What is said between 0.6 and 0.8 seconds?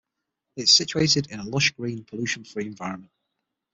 is